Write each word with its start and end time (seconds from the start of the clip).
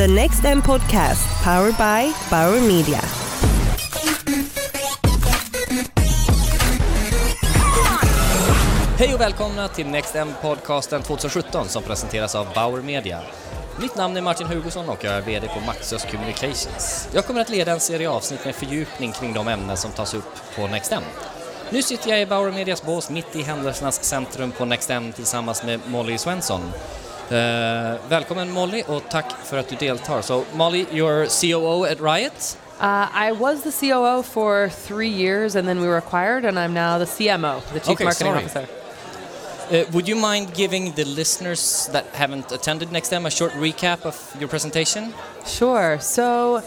The 0.00 0.08
Next 0.08 0.44
M 0.44 0.62
Podcast, 0.62 1.44
powered 1.44 1.76
by 1.76 2.12
Bauer 2.30 2.60
Media. 2.60 3.00
Hej 8.98 9.14
och 9.14 9.20
välkomna 9.20 9.68
till 9.68 9.86
Next 9.86 10.16
M 10.16 10.28
podcasten 10.42 11.02
2017 11.02 11.68
som 11.68 11.82
presenteras 11.82 12.34
av 12.34 12.46
Bauer 12.54 12.82
Media. 12.82 13.20
Mitt 13.80 13.96
namn 13.96 14.16
är 14.16 14.20
Martin 14.20 14.46
Hugosson 14.46 14.88
och 14.88 15.04
jag 15.04 15.14
är 15.14 15.20
VD 15.20 15.48
på 15.48 15.60
Maxus 15.66 16.04
Communications. 16.04 17.08
Jag 17.14 17.26
kommer 17.26 17.40
att 17.40 17.50
leda 17.50 17.72
en 17.72 17.80
serie 17.80 18.10
avsnitt 18.10 18.44
med 18.44 18.54
fördjupning 18.54 19.12
kring 19.12 19.32
de 19.34 19.48
ämnen 19.48 19.76
som 19.76 19.90
tas 19.90 20.14
upp 20.14 20.56
på 20.56 20.66
Next 20.66 20.92
M. 20.92 21.02
Nu 21.70 21.82
sitter 21.82 22.10
jag 22.10 22.22
i 22.22 22.26
Bauer 22.26 22.50
Medias 22.52 22.82
bås 22.82 23.10
mitt 23.10 23.36
i 23.36 23.42
händelsernas 23.42 24.04
centrum 24.04 24.52
på 24.52 24.64
Next 24.64 24.90
M 24.90 25.12
tillsammans 25.12 25.64
med 25.64 25.80
Molly 25.86 26.18
Svensson. 26.18 26.60
Uh, 27.30 27.36
välkommen 28.08 28.52
Molly 28.52 28.82
och 28.86 29.02
tack 29.10 29.32
för 29.44 29.58
att 29.58 29.68
du 29.68 29.76
deltar. 29.76 30.22
So 30.22 30.44
Molly, 30.54 30.86
you're 30.90 31.26
COO 31.40 31.84
at 31.84 32.00
RYOT. 32.00 32.58
Uh, 32.80 33.28
I 33.28 33.32
was 33.32 33.62
the 33.62 33.70
COO 33.70 34.22
for 34.22 34.68
three 34.68 35.08
years, 35.08 35.54
and 35.54 35.68
then 35.68 35.80
we 35.80 35.86
were 35.86 35.98
acquired, 35.98 36.44
and 36.44 36.58
I'm 36.58 36.74
now 36.74 36.98
the 36.98 37.04
CMO, 37.04 37.60
the 37.72 37.78
Chief 37.80 37.90
Okay, 37.90 38.04
Marketing 38.04 38.26
sorry. 38.26 38.44
Officer. 38.44 38.68
Uh, 39.70 39.84
would 39.92 40.08
you 40.08 40.16
mind 40.16 40.54
giving 40.54 40.92
the 40.94 41.04
listeners 41.04 41.88
that 41.92 42.06
haven't 42.06 42.50
attended 42.50 42.90
Next 42.90 43.12
M 43.12 43.26
a 43.26 43.30
short 43.30 43.52
recap 43.52 44.04
of 44.04 44.36
your 44.40 44.48
presentation? 44.48 45.14
Sure. 45.46 46.00
So, 46.00 46.62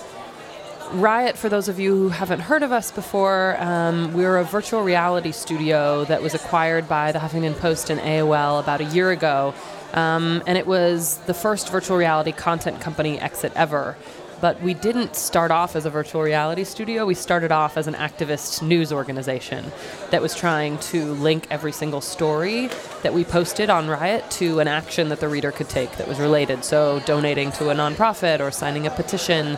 RYOT, 0.93 1.35
for 1.35 1.49
those 1.49 1.67
of 1.67 1.77
you 1.77 1.93
who 1.97 2.09
haven't 2.09 2.39
heard 2.39 2.63
of 2.63 2.71
us 2.71 2.89
before, 2.89 3.57
um, 3.59 4.13
we're 4.13 4.37
a 4.37 4.45
virtual 4.45 4.81
reality 4.81 5.33
studio 5.33 6.05
that 6.05 6.21
was 6.21 6.33
acquired 6.33 6.87
by 6.87 7.11
the 7.11 7.19
Huffington 7.19 7.59
Post 7.59 7.89
and 7.89 7.99
AOL 7.99 8.61
about 8.61 8.79
a 8.79 8.85
year 8.85 9.11
ago. 9.11 9.53
Um, 9.93 10.41
and 10.47 10.57
it 10.57 10.65
was 10.65 11.17
the 11.25 11.33
first 11.33 11.69
virtual 11.69 11.97
reality 11.97 12.31
content 12.31 12.81
company 12.81 13.19
exit 13.19 13.51
ever. 13.55 13.95
But 14.43 14.61
we 14.61 14.73
didn't 14.73 15.15
start 15.15 15.51
off 15.51 15.73
as 15.73 15.85
a 15.85 15.89
virtual 15.89 16.21
reality 16.21 16.65
studio. 16.65 17.05
We 17.05 17.13
started 17.13 17.53
off 17.53 17.77
as 17.77 17.87
an 17.87 17.93
activist 17.93 18.61
news 18.61 18.91
organization 18.91 19.71
that 20.09 20.21
was 20.21 20.35
trying 20.35 20.79
to 20.79 21.13
link 21.13 21.47
every 21.49 21.71
single 21.71 22.01
story 22.01 22.69
that 23.03 23.13
we 23.13 23.23
posted 23.23 23.69
on 23.69 23.87
RYOT 23.87 24.29
to 24.31 24.59
an 24.59 24.67
action 24.67 25.07
that 25.07 25.21
the 25.21 25.29
reader 25.29 25.53
could 25.53 25.69
take 25.69 25.95
that 25.95 26.09
was 26.09 26.19
related. 26.19 26.65
So, 26.65 26.99
donating 27.05 27.53
to 27.53 27.69
a 27.69 27.73
nonprofit 27.73 28.41
or 28.41 28.51
signing 28.51 28.85
a 28.85 28.89
petition, 28.89 29.57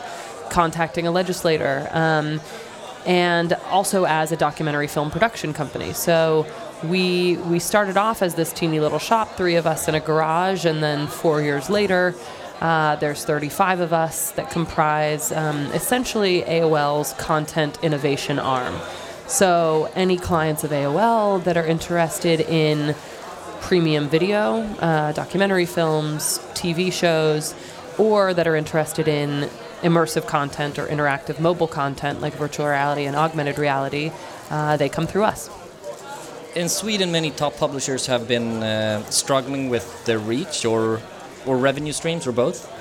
contacting 0.51 1.07
a 1.07 1.11
legislator, 1.11 1.89
um, 1.91 2.39
and 3.07 3.53
also 3.71 4.05
as 4.05 4.31
a 4.31 4.37
documentary 4.37 4.87
film 4.87 5.09
production 5.09 5.51
company. 5.51 5.93
So, 5.93 6.45
we 6.83 7.37
we 7.37 7.59
started 7.59 7.97
off 7.97 8.21
as 8.21 8.35
this 8.35 8.51
teeny 8.51 8.79
little 8.79 8.99
shop, 8.99 9.35
three 9.35 9.55
of 9.55 9.65
us 9.65 9.87
in 9.87 9.95
a 9.95 9.99
garage, 9.99 10.65
and 10.65 10.83
then 10.83 11.07
four 11.07 11.41
years 11.41 11.69
later, 11.69 12.15
uh, 12.61 12.95
there's 12.97 13.25
35 13.25 13.79
of 13.79 13.93
us 13.93 14.31
that 14.31 14.49
comprise 14.49 15.31
um, 15.31 15.57
essentially 15.73 16.41
AOL's 16.43 17.13
content 17.13 17.77
innovation 17.81 18.39
arm. 18.39 18.75
So, 19.27 19.91
any 19.95 20.17
clients 20.17 20.63
of 20.63 20.71
AOL 20.71 21.43
that 21.45 21.57
are 21.57 21.65
interested 21.65 22.41
in 22.41 22.95
premium 23.61 24.07
video, 24.07 24.61
uh, 24.79 25.11
documentary 25.13 25.65
films, 25.65 26.39
TV 26.53 26.93
shows, 26.93 27.55
or 27.97 28.33
that 28.33 28.47
are 28.47 28.55
interested 28.55 29.07
in 29.07 29.49
immersive 29.81 30.27
content 30.27 30.77
or 30.77 30.85
interactive 30.87 31.39
mobile 31.39 31.67
content 31.67 32.21
like 32.21 32.33
virtual 32.33 32.67
reality 32.67 33.05
and 33.05 33.15
augmented 33.15 33.57
reality, 33.57 34.11
uh, 34.51 34.77
they 34.77 34.89
come 34.89 35.07
through 35.07 35.23
us. 35.23 35.49
In 36.55 36.69
Sweden, 36.69 37.11
many 37.11 37.31
top 37.31 37.57
publishers 37.57 38.05
have 38.05 38.29
been 38.29 38.63
uh, 38.63 39.03
struggling 39.09 39.69
with 39.69 40.05
their 40.05 40.19
reach 40.19 40.63
or, 40.63 41.01
or 41.45 41.57
revenue 41.57 41.91
streams, 41.91 42.25
or 42.25 42.31
both. 42.31 42.71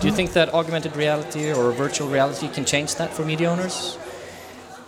Do 0.00 0.06
you 0.06 0.14
think 0.14 0.32
that 0.32 0.54
augmented 0.54 0.96
reality 0.96 1.52
or 1.52 1.70
virtual 1.72 2.08
reality 2.08 2.48
can 2.48 2.64
change 2.64 2.94
that 2.94 3.12
for 3.12 3.26
media 3.26 3.50
owners? 3.50 3.98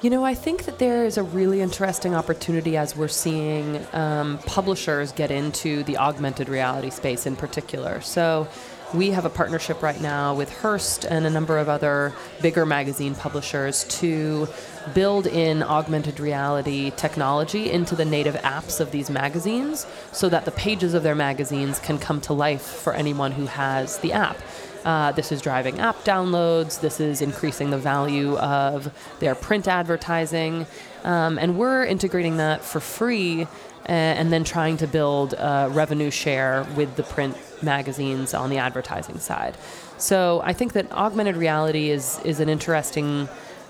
You 0.01 0.09
know, 0.09 0.25
I 0.25 0.33
think 0.33 0.65
that 0.65 0.79
there 0.79 1.05
is 1.05 1.19
a 1.19 1.23
really 1.23 1.61
interesting 1.61 2.15
opportunity 2.15 2.79
as 2.79 2.97
we're 2.97 3.09
seeing 3.09 3.87
um, 3.93 4.39
publishers 4.47 5.13
get 5.13 5.31
into 5.31 5.83
the 5.83 5.99
augmented 5.99 6.49
reality 6.49 6.89
space 6.89 7.27
in 7.27 7.37
particular. 7.37 8.01
So, 8.01 8.49
we 8.93 9.11
have 9.11 9.25
a 9.25 9.31
partnership 9.31 9.83
right 9.83 10.01
now 10.01 10.35
with 10.35 10.51
Hearst 10.51 11.05
and 11.05 11.27
a 11.27 11.31
number 11.31 11.59
of 11.59 11.69
other 11.69 12.13
bigger 12.41 12.67
magazine 12.67 13.15
publishers 13.15 13.85
to 14.01 14.49
build 14.95 15.27
in 15.27 15.63
augmented 15.63 16.19
reality 16.19 16.91
technology 16.97 17.71
into 17.71 17.95
the 17.95 18.05
native 18.05 18.35
apps 18.37 18.81
of 18.81 18.91
these 18.91 19.09
magazines 19.09 19.87
so 20.13 20.29
that 20.29 20.45
the 20.45 20.51
pages 20.51 20.95
of 20.95 21.03
their 21.03 21.15
magazines 21.15 21.79
can 21.79 21.99
come 21.99 22.21
to 22.23 22.33
life 22.33 22.63
for 22.63 22.93
anyone 22.93 23.33
who 23.33 23.47
has 23.47 23.99
the 23.99 24.13
app. 24.13 24.39
Uh, 24.85 25.13
this 25.13 25.31
is 25.33 25.43
driving 25.43 25.79
app 25.79 25.97
downloads. 26.05 26.81
This 26.81 27.01
is 27.01 27.23
increasing 27.23 27.71
the 27.71 27.79
value 27.79 28.37
of 28.39 28.93
their 29.19 29.35
print 29.35 29.69
advertising. 29.69 30.67
Um, 31.05 31.39
and 31.39 31.59
we're 31.59 31.85
integrating 31.85 32.39
that 32.39 32.65
for 32.65 32.81
free 32.81 33.43
uh, 33.43 33.49
and 33.89 34.33
then 34.33 34.45
trying 34.45 34.77
to 34.79 34.87
build 34.87 35.35
a 35.35 35.69
revenue 35.71 36.11
share 36.11 36.67
with 36.77 36.97
the 36.97 37.03
print 37.03 37.37
magazines 37.63 38.35
on 38.35 38.51
the 38.51 38.59
advertising 38.59 39.19
side. 39.19 39.57
So 39.99 40.41
I 40.45 40.53
think 40.53 40.73
that 40.75 40.91
augmented 40.93 41.37
reality 41.37 41.91
is, 41.91 42.21
is 42.25 42.41
an 42.41 42.49
interesting 42.49 43.29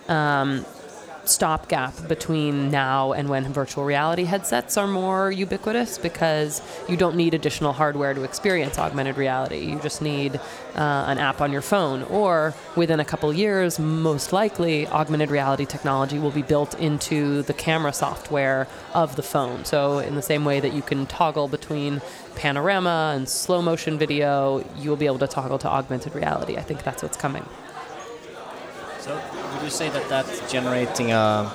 um, 0.09 0.65
stopgap 1.25 1.95
between 2.09 2.71
now 2.71 3.13
and 3.13 3.29
when 3.29 3.45
virtual 3.53 3.85
reality 3.85 4.25
headsets 4.25 4.77
are 4.77 4.87
more 4.87 5.31
ubiquitous 5.31 5.99
because 5.99 6.63
you 6.89 6.97
don't 6.97 7.17
need 7.17 7.35
additional 7.35 7.73
hardware 7.73 8.15
to 8.15 8.25
experience 8.25 8.79
augmented 8.79 9.17
reality. 9.17 9.59
You 9.59 9.79
just 9.81 10.03
need 10.03 10.37
uh, 10.75 11.05
an 11.07 11.19
app 11.19 11.41
on 11.41 11.53
your 11.53 11.63
phone, 11.63 12.03
or 12.05 12.55
within 12.77 13.01
a 13.01 13.05
couple 13.05 13.33
years, 13.33 13.79
most 13.79 14.33
likely, 14.33 14.87
augmented 14.89 15.31
reality 15.31 15.67
technology 15.67 16.19
will 16.19 16.31
be 16.31 16.43
built 16.43 16.79
into 16.79 17.43
the 17.43 17.53
camera 17.53 17.93
software 17.93 18.67
of 18.95 19.17
the 19.17 19.23
phone. 19.23 19.65
So, 19.65 19.99
in 19.99 20.15
the 20.15 20.23
same 20.23 20.45
way 20.45 20.61
that 20.61 20.73
you 20.73 20.83
can 20.83 21.07
toggle 21.07 21.49
between 21.49 22.01
panorama 22.37 23.13
and 23.15 23.29
slow 23.29 23.63
motion 23.63 23.99
video, 23.99 24.65
you 24.77 24.91
will 24.91 24.97
be 24.97 25.07
able 25.07 25.19
to 25.19 25.27
toggle 25.27 25.59
to 25.59 25.69
augmented 25.69 26.15
reality. 26.15 26.57
I 26.57 26.63
think 26.63 26.83
that's 26.83 27.03
what's 27.03 27.17
coming. 27.17 27.45
So, 29.01 29.15
would 29.55 29.63
you 29.63 29.71
say 29.71 29.89
that 29.89 30.09
that's 30.09 30.53
generating 30.53 31.13
a, 31.13 31.51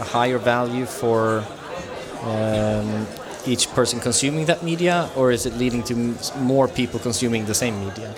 a 0.00 0.04
higher 0.04 0.38
value 0.38 0.86
for 0.86 1.44
um, 2.22 3.06
each 3.46 3.70
person 3.72 4.00
consuming 4.00 4.46
that 4.46 4.62
media, 4.62 5.10
or 5.14 5.30
is 5.30 5.44
it 5.46 5.54
leading 5.54 5.82
to 5.84 5.94
more 6.38 6.66
people 6.66 6.98
consuming 6.98 7.44
the 7.46 7.54
same 7.54 7.78
media? 7.84 8.14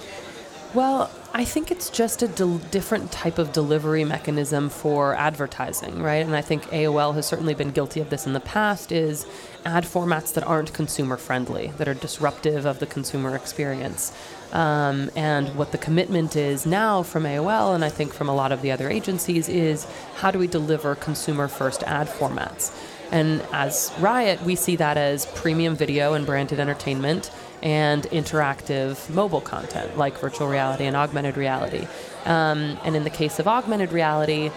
Well, 0.72 1.10
I 1.32 1.44
think 1.44 1.70
it's 1.70 1.90
just 1.90 2.22
a 2.22 2.28
del- 2.28 2.58
different 2.58 3.12
type 3.12 3.38
of 3.38 3.52
delivery 3.52 4.04
mechanism 4.04 4.68
for 4.68 5.14
advertising, 5.14 6.02
right? 6.02 6.26
And 6.26 6.34
I 6.34 6.40
think 6.40 6.64
AOL 6.64 7.14
has 7.14 7.24
certainly 7.24 7.54
been 7.54 7.70
guilty 7.70 8.00
of 8.00 8.10
this 8.10 8.26
in 8.26 8.32
the 8.32 8.40
past 8.40 8.90
is 8.90 9.26
ad 9.64 9.84
formats 9.84 10.34
that 10.34 10.42
aren't 10.42 10.72
consumer 10.72 11.16
friendly, 11.16 11.68
that 11.78 11.86
are 11.86 11.94
disruptive 11.94 12.66
of 12.66 12.80
the 12.80 12.86
consumer 12.86 13.36
experience. 13.36 14.12
Um, 14.52 15.08
and 15.14 15.54
what 15.54 15.70
the 15.70 15.78
commitment 15.78 16.34
is 16.34 16.66
now 16.66 17.04
from 17.04 17.22
AOL, 17.22 17.76
and 17.76 17.84
I 17.84 17.90
think 17.90 18.12
from 18.12 18.28
a 18.28 18.34
lot 18.34 18.50
of 18.50 18.60
the 18.60 18.72
other 18.72 18.90
agencies, 18.90 19.48
is 19.48 19.86
how 20.16 20.32
do 20.32 20.38
we 20.40 20.48
deliver 20.48 20.96
consumer 20.96 21.46
first 21.46 21.84
ad 21.84 22.08
formats? 22.08 22.76
And 23.12 23.42
as 23.52 23.90
RYOT, 23.98 24.42
we 24.42 24.56
see 24.56 24.74
that 24.76 24.96
as 24.96 25.26
premium 25.26 25.76
video 25.76 26.14
and 26.14 26.26
branded 26.26 26.58
entertainment 26.58 27.30
and 27.62 28.04
interactive 28.04 29.08
mobile 29.10 29.40
content 29.40 29.96
like 29.96 30.18
virtual 30.18 30.48
reality 30.48 30.84
and 30.84 30.96
augmented 30.96 31.36
reality. 31.36 31.86
Um, 32.24 32.78
and 32.84 32.96
in 32.96 33.04
the 33.04 33.10
case 33.10 33.38
of 33.38 33.46
augmented 33.46 33.92
reality, 33.92 34.50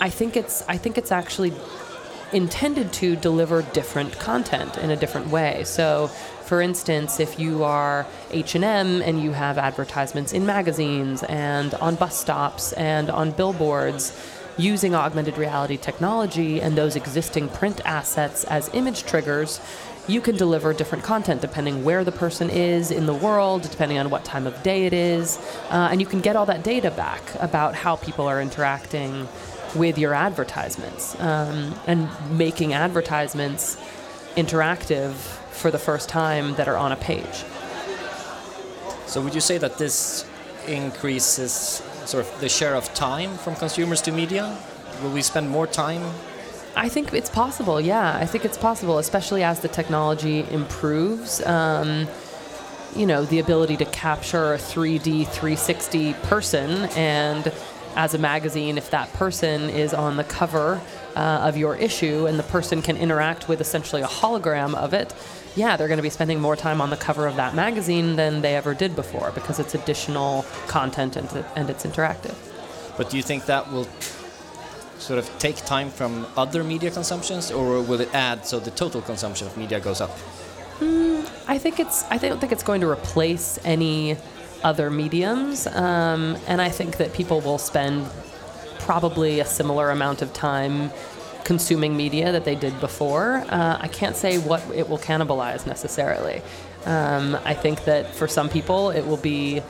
I 0.00 0.08
think 0.08 0.36
it's 0.36 0.62
I 0.68 0.76
think 0.76 0.96
it's 0.96 1.12
actually 1.12 1.52
intended 2.32 2.92
to 2.92 3.16
deliver 3.16 3.62
different 3.62 4.18
content 4.18 4.78
in 4.78 4.90
a 4.90 4.96
different 4.96 5.28
way. 5.28 5.64
So, 5.64 6.06
for 6.44 6.60
instance, 6.60 7.20
if 7.20 7.38
you 7.38 7.64
are 7.64 8.06
H&M 8.30 9.02
and 9.02 9.20
you 9.20 9.32
have 9.32 9.58
advertisements 9.58 10.32
in 10.32 10.46
magazines 10.46 11.22
and 11.24 11.74
on 11.74 11.96
bus 11.96 12.16
stops 12.16 12.72
and 12.74 13.10
on 13.10 13.32
billboards 13.32 14.16
using 14.56 14.94
augmented 14.94 15.38
reality 15.38 15.76
technology 15.76 16.60
and 16.60 16.76
those 16.76 16.96
existing 16.96 17.48
print 17.48 17.80
assets 17.84 18.44
as 18.44 18.70
image 18.74 19.04
triggers, 19.04 19.60
you 20.08 20.20
can 20.20 20.36
deliver 20.36 20.72
different 20.72 21.04
content 21.04 21.40
depending 21.40 21.84
where 21.84 22.04
the 22.04 22.12
person 22.12 22.50
is 22.50 22.90
in 22.90 23.06
the 23.06 23.14
world, 23.14 23.62
depending 23.62 23.98
on 23.98 24.10
what 24.10 24.24
time 24.24 24.46
of 24.46 24.62
day 24.62 24.86
it 24.86 24.92
is, 24.92 25.38
uh, 25.70 25.88
and 25.90 26.00
you 26.00 26.06
can 26.06 26.20
get 26.20 26.36
all 26.36 26.46
that 26.46 26.62
data 26.62 26.90
back 26.90 27.22
about 27.40 27.74
how 27.74 27.96
people 27.96 28.26
are 28.26 28.40
interacting 28.40 29.28
with 29.74 29.98
your 29.98 30.14
advertisements 30.14 31.18
um, 31.20 31.74
and 31.86 32.08
making 32.36 32.72
advertisements 32.72 33.76
interactive 34.36 35.12
for 35.50 35.70
the 35.70 35.78
first 35.78 36.08
time 36.08 36.54
that 36.54 36.68
are 36.68 36.76
on 36.76 36.92
a 36.92 36.96
page. 36.96 37.44
So, 39.06 39.20
would 39.20 39.34
you 39.34 39.40
say 39.40 39.58
that 39.58 39.78
this 39.78 40.24
increases 40.66 41.82
sort 42.04 42.24
of 42.24 42.40
the 42.40 42.48
share 42.48 42.74
of 42.74 42.92
time 42.94 43.36
from 43.38 43.56
consumers 43.56 44.00
to 44.02 44.12
media? 44.12 44.56
Will 45.02 45.10
we 45.10 45.22
spend 45.22 45.50
more 45.50 45.66
time 45.66 46.02
I 46.76 46.88
think 46.88 47.12
it's 47.12 47.30
possible. 47.30 47.80
Yeah, 47.80 48.16
I 48.16 48.26
think 48.26 48.44
it's 48.44 48.58
possible, 48.58 48.98
especially 48.98 49.42
as 49.42 49.60
the 49.60 49.68
technology 49.68 50.46
improves. 50.50 51.44
Um, 51.44 52.06
you 52.94 53.06
know, 53.06 53.24
the 53.24 53.38
ability 53.38 53.76
to 53.78 53.84
capture 53.84 54.54
a 54.54 54.58
3D 54.58 55.26
360 55.28 56.14
person 56.14 56.70
and 56.96 57.52
as 57.96 58.14
a 58.14 58.18
magazine, 58.18 58.78
if 58.78 58.90
that 58.90 59.12
person 59.14 59.68
is 59.68 59.92
on 59.92 60.16
the 60.16 60.24
cover 60.24 60.80
uh, 61.16 61.18
of 61.18 61.56
your 61.56 61.74
issue 61.76 62.26
and 62.26 62.38
the 62.38 62.44
person 62.44 62.82
can 62.82 62.96
interact 62.96 63.48
with 63.48 63.60
essentially 63.60 64.02
a 64.02 64.06
hologram 64.06 64.74
of 64.74 64.94
it, 64.94 65.12
yeah, 65.56 65.76
they're 65.76 65.88
going 65.88 65.98
to 65.98 66.02
be 66.02 66.10
spending 66.10 66.40
more 66.40 66.54
time 66.54 66.80
on 66.80 66.90
the 66.90 66.96
cover 66.96 67.26
of 67.26 67.36
that 67.36 67.54
magazine 67.54 68.14
than 68.16 68.42
they 68.42 68.54
ever 68.54 68.74
did 68.74 68.94
before 68.94 69.32
because 69.32 69.58
it's 69.58 69.74
additional 69.74 70.44
content 70.68 71.16
and, 71.16 71.44
and 71.56 71.68
it's 71.68 71.84
interactive. 71.84 72.34
But 72.96 73.10
do 73.10 73.16
you 73.16 73.22
think 73.22 73.46
that 73.46 73.72
will 73.72 73.88
sort 75.00 75.18
of 75.18 75.38
take 75.38 75.56
time 75.56 75.90
from 75.90 76.26
other 76.36 76.62
media 76.62 76.90
consumptions, 76.90 77.50
or 77.50 77.82
will 77.82 78.00
it 78.00 78.14
add 78.14 78.46
so 78.46 78.60
the 78.60 78.70
total 78.70 79.00
consumption 79.02 79.46
of 79.46 79.56
media 79.56 79.80
goes 79.80 80.00
up? 80.00 80.10
Mm, 80.78 81.28
I 81.48 81.58
think 81.58 81.80
it's. 81.80 82.04
I 82.10 82.18
don't 82.18 82.38
think 82.40 82.52
it's 82.52 82.62
going 82.62 82.80
to 82.82 82.88
replace 82.88 83.58
any 83.64 84.16
other 84.62 84.90
mediums, 84.90 85.66
um, 85.66 86.36
and 86.46 86.60
I 86.60 86.68
think 86.68 86.98
that 86.98 87.12
people 87.12 87.40
will 87.40 87.58
spend 87.58 88.06
probably 88.78 89.40
a 89.40 89.44
similar 89.44 89.90
amount 89.90 90.22
of 90.22 90.32
time 90.32 90.90
consuming 91.44 91.96
media 91.96 92.32
that 92.32 92.44
they 92.44 92.54
did 92.54 92.78
before. 92.80 93.44
Uh, 93.48 93.78
I 93.80 93.88
can't 93.88 94.16
say 94.16 94.38
what 94.38 94.62
it 94.74 94.88
will 94.88 94.98
cannibalize 94.98 95.66
necessarily. 95.66 96.42
Um, 96.84 97.38
I 97.44 97.54
think 97.54 97.84
that 97.84 98.14
for 98.14 98.26
some 98.28 98.48
people 98.48 98.90
it 98.90 99.06
will 99.06 99.18
be 99.18 99.62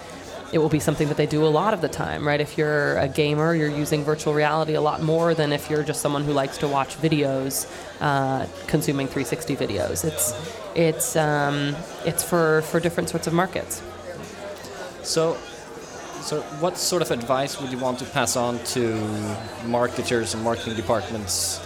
it 0.52 0.58
will 0.58 0.68
be 0.68 0.80
something 0.80 1.08
that 1.08 1.16
they 1.16 1.26
do 1.26 1.44
a 1.44 1.48
lot 1.48 1.74
of 1.74 1.80
the 1.80 1.88
time, 1.88 2.26
right? 2.26 2.40
If 2.40 2.58
you're 2.58 2.98
a 2.98 3.08
gamer, 3.08 3.54
you're 3.54 3.70
using 3.70 4.02
virtual 4.02 4.34
reality 4.34 4.74
a 4.74 4.80
lot 4.80 5.00
more 5.02 5.32
than 5.34 5.52
if 5.52 5.70
you're 5.70 5.84
just 5.84 6.00
someone 6.00 6.24
who 6.24 6.32
likes 6.32 6.58
to 6.58 6.68
watch 6.68 6.96
videos, 7.00 7.70
uh, 8.00 8.46
consuming 8.66 9.06
360 9.06 9.56
videos. 9.56 10.04
It's 10.04 10.34
it's 10.74 11.16
um, 11.16 11.76
it's 12.04 12.24
for 12.24 12.62
for 12.62 12.80
different 12.80 13.08
sorts 13.08 13.26
of 13.26 13.32
markets. 13.32 13.82
So, 15.02 15.34
so 16.20 16.42
what 16.60 16.76
sort 16.76 17.02
of 17.02 17.10
advice 17.10 17.60
would 17.60 17.70
you 17.70 17.78
want 17.78 17.98
to 18.00 18.04
pass 18.04 18.36
on 18.36 18.58
to 18.74 19.36
marketers 19.64 20.34
and 20.34 20.42
marketing 20.44 20.74
departments 20.74 21.60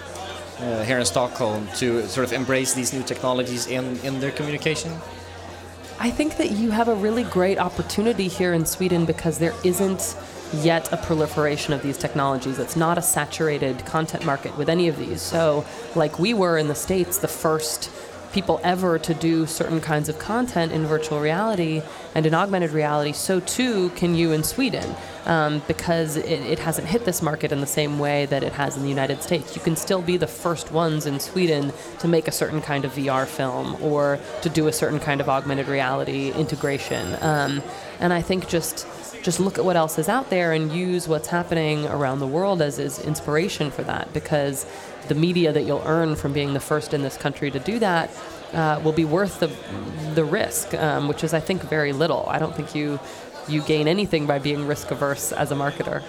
uh, 0.60 0.84
here 0.84 0.98
in 0.98 1.04
Stockholm 1.04 1.66
to 1.76 2.06
sort 2.06 2.26
of 2.26 2.32
embrace 2.32 2.74
these 2.74 2.92
new 2.92 3.02
technologies 3.02 3.66
in, 3.66 3.98
in 4.00 4.20
their 4.20 4.30
communication? 4.30 4.92
I 5.98 6.10
think 6.10 6.38
that 6.38 6.50
you 6.50 6.70
have 6.72 6.88
a 6.88 6.94
really 6.94 7.22
great 7.24 7.58
opportunity 7.58 8.28
here 8.28 8.52
in 8.52 8.66
Sweden 8.66 9.04
because 9.04 9.38
there 9.38 9.54
isn't 9.62 10.16
yet 10.54 10.92
a 10.92 10.96
proliferation 10.96 11.72
of 11.72 11.82
these 11.82 11.96
technologies. 11.96 12.58
It's 12.58 12.76
not 12.76 12.98
a 12.98 13.02
saturated 13.02 13.84
content 13.86 14.24
market 14.24 14.56
with 14.58 14.68
any 14.68 14.88
of 14.88 14.98
these. 14.98 15.22
So, 15.22 15.64
like 15.94 16.18
we 16.18 16.34
were 16.34 16.58
in 16.58 16.68
the 16.68 16.74
States, 16.74 17.18
the 17.18 17.28
first 17.28 17.90
people 18.32 18.60
ever 18.64 18.98
to 18.98 19.14
do 19.14 19.46
certain 19.46 19.80
kinds 19.80 20.08
of 20.08 20.18
content 20.18 20.72
in 20.72 20.84
virtual 20.84 21.20
reality 21.20 21.80
and 22.16 22.26
in 22.26 22.34
augmented 22.34 22.72
reality, 22.72 23.12
so 23.12 23.38
too 23.38 23.90
can 23.90 24.16
you 24.16 24.32
in 24.32 24.42
Sweden 24.42 24.96
um, 25.26 25.62
because 25.66 26.16
it, 26.16 26.26
it, 26.26 26.58
hasn't 26.58 26.86
hit 26.86 27.04
this 27.04 27.22
market 27.22 27.52
in 27.52 27.60
the 27.60 27.66
same 27.66 27.98
way 27.98 28.26
that 28.26 28.42
it 28.42 28.52
has 28.52 28.76
in 28.76 28.82
the 28.82 28.88
United 28.88 29.22
States. 29.22 29.54
You 29.56 29.62
can 29.62 29.76
still 29.76 30.02
be 30.02 30.16
the 30.16 30.26
first 30.26 30.70
ones 30.72 31.06
in 31.06 31.20
Sweden 31.20 31.72
to 32.00 32.08
make 32.08 32.28
a 32.28 32.32
certain 32.32 32.60
kind 32.60 32.84
of 32.84 32.92
VR 32.92 33.26
film 33.26 33.76
or 33.82 34.18
to 34.42 34.48
do 34.48 34.68
a 34.68 34.72
certain 34.72 35.00
kind 35.00 35.20
of 35.20 35.28
augmented 35.28 35.68
reality 35.68 36.32
integration. 36.32 37.16
Um, 37.22 37.62
and 38.00 38.12
I 38.12 38.22
think 38.22 38.48
just 38.48 38.86
just 39.22 39.40
look 39.40 39.56
at 39.56 39.64
what 39.64 39.74
else 39.74 39.98
is 39.98 40.10
out 40.10 40.28
there 40.28 40.52
and 40.52 40.70
use 40.70 41.08
what's 41.08 41.28
happening 41.28 41.86
around 41.86 42.18
the 42.18 42.26
world 42.26 42.60
as, 42.60 42.78
as 42.78 42.98
inspiration 42.98 43.70
for 43.70 43.82
that 43.82 44.12
because 44.12 44.66
the 45.08 45.14
media 45.14 45.50
that 45.50 45.62
you'll 45.62 45.82
earn 45.86 46.14
from 46.14 46.34
being 46.34 46.52
the 46.52 46.60
first 46.60 46.92
in 46.92 47.00
this 47.00 47.16
country 47.16 47.50
to 47.50 47.58
do 47.58 47.78
that 47.78 48.10
uh, 48.52 48.80
will 48.84 48.92
be 48.92 49.04
worth 49.04 49.40
the, 49.40 49.50
the 50.14 50.24
risk, 50.24 50.74
um, 50.74 51.08
which 51.08 51.24
is, 51.24 51.32
I 51.32 51.40
think, 51.40 51.62
very 51.62 51.92
little. 51.92 52.26
I 52.28 52.38
don't 52.38 52.54
think 52.54 52.74
you 52.74 53.00
you 53.48 53.62
gain 53.62 53.88
anything 53.88 54.26
by 54.26 54.38
being 54.38 54.66
risk 54.66 54.90
averse 54.90 55.32
as 55.32 55.50
a 55.50 55.54
marketer. 55.54 56.02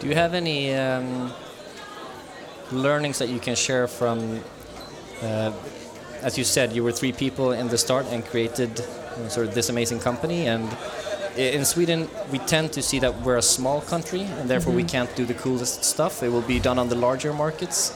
Do 0.00 0.08
you 0.08 0.14
have 0.14 0.34
any 0.34 0.74
um, 0.74 1.32
learnings 2.72 3.18
that 3.18 3.28
you 3.28 3.38
can 3.38 3.54
share 3.54 3.86
from? 3.86 4.40
Uh, 5.22 5.52
as 6.22 6.36
you 6.36 6.44
said, 6.44 6.72
you 6.72 6.82
were 6.82 6.92
three 6.92 7.12
people 7.12 7.52
in 7.52 7.68
the 7.68 7.78
start 7.78 8.06
and 8.06 8.24
created 8.24 8.80
uh, 8.80 9.28
sort 9.28 9.46
of 9.46 9.54
this 9.54 9.68
amazing 9.68 10.00
company. 10.00 10.48
And 10.48 10.68
in 11.36 11.64
Sweden, 11.64 12.08
we 12.32 12.38
tend 12.40 12.72
to 12.72 12.82
see 12.82 12.98
that 13.00 13.22
we're 13.22 13.36
a 13.36 13.42
small 13.42 13.80
country, 13.80 14.22
and 14.22 14.48
therefore 14.48 14.72
mm 14.72 14.78
-hmm. 14.78 14.82
we 14.82 14.82
mm-hmm. 14.82 15.06
can't 15.06 15.16
do 15.16 15.24
the 15.26 15.34
coolest 15.42 15.84
stuff. 15.84 16.22
It 16.22 16.30
will 16.30 16.46
be 16.46 16.60
done 16.60 16.80
on 16.80 16.88
the 16.88 16.96
larger 16.96 17.32
markets. 17.32 17.92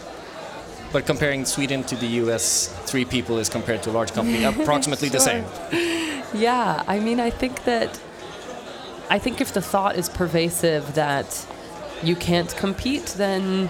But 0.92 1.06
comparing 1.06 1.46
Sweden 1.46 1.84
to 1.84 1.96
the 1.96 2.20
US, 2.22 2.70
three 2.86 3.04
people 3.04 3.40
is 3.40 3.48
compared 3.48 3.82
to 3.82 3.90
a 3.90 3.92
large 3.92 4.12
company 4.12 4.44
approximately 4.52 5.08
sure. 5.08 5.18
the 5.18 5.24
same. 5.30 5.44
Yeah, 6.32 6.84
I 6.86 7.00
mean, 7.00 7.18
I 7.18 7.30
think 7.30 7.64
that 7.64 8.00
I 9.10 9.18
think 9.18 9.40
if 9.40 9.52
the 9.52 9.60
thought 9.60 9.96
is 9.96 10.08
pervasive 10.08 10.94
that 10.94 11.44
you 12.00 12.14
can't 12.14 12.54
compete, 12.56 13.06
then 13.16 13.68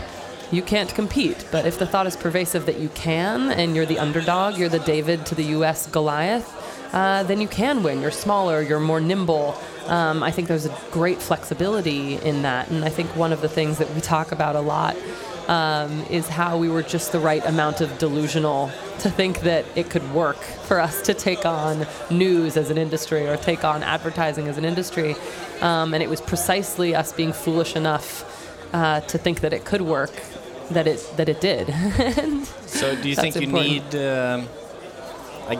you 0.53 0.61
can't 0.61 0.95
compete. 0.95 1.47
But 1.51 1.65
if 1.65 1.79
the 1.79 1.87
thought 1.87 2.07
is 2.07 2.15
pervasive 2.15 2.67
that 2.67 2.79
you 2.79 2.91
can 2.91 3.51
and 3.51 3.75
you're 3.75 3.87
the 3.87 3.99
underdog, 3.99 4.59
you're 4.59 4.69
the 4.69 4.81
David 4.81 5.25
to 5.27 5.35
the 5.35 5.45
US 5.45 5.87
Goliath, 5.87 6.47
uh, 6.93 7.23
then 7.23 7.41
you 7.41 7.49
can 7.49 7.83
win. 7.83 8.03
You're 8.03 8.11
smaller, 8.11 8.61
you're 8.61 8.81
more 8.81 9.01
nimble. 9.01 9.57
Um, 9.87 10.23
I 10.23 10.31
think 10.31 10.47
there's 10.47 10.67
a 10.67 10.79
great 10.91 11.23
flexibility 11.23 12.17
in 12.17 12.43
that. 12.43 12.69
And 12.69 12.85
I 12.85 12.91
think 12.91 13.17
one 13.17 13.33
of 13.33 13.41
the 13.41 13.49
things 13.49 13.79
that 13.79 13.93
we 13.95 14.03
talk 14.03 14.33
about 14.33 14.57
a 14.57 14.61
lot 14.61 14.95
um, 15.51 16.03
is 16.03 16.29
how 16.29 16.57
we 16.57 16.69
were 16.69 16.83
just 16.83 17.11
the 17.11 17.19
right 17.19 17.45
amount 17.45 17.81
of 17.81 17.99
delusional 17.99 18.71
to 19.01 19.11
think 19.11 19.41
that 19.41 19.65
it 19.75 19.91
could 19.91 20.15
work 20.15 20.37
for 20.37 20.79
us 20.79 21.03
to 21.03 21.13
take 21.13 21.45
on 21.45 21.87
news 22.09 22.57
as 22.57 22.71
an 22.71 22.79
industry 22.79 23.27
or 23.27 23.37
take 23.37 23.65
on 23.65 23.83
advertising 23.83 24.47
as 24.47 24.57
an 24.59 24.65
industry. 24.65 25.17
Um, 25.61 25.93
and 25.93 26.03
it 26.05 26.09
was 26.09 26.21
precisely 26.21 26.95
us 26.95 27.13
being 27.13 27.33
foolish 27.33 27.75
enough 27.75 28.25
uh, 28.73 29.01
to 29.01 29.19
think 29.19 29.41
that 29.41 29.53
it 29.53 29.65
could 29.65 29.83
work 29.83 30.13
that 30.71 30.87
it 30.87 31.05
that 31.17 31.29
it 31.29 31.41
did. 31.41 31.67
so, 32.67 32.95
do 32.95 33.09
you 33.09 33.17
think 33.17 33.35
you 33.35 33.43
important. 33.43 33.93
need 33.93 34.07
um, 34.07 34.49
like 35.49 35.59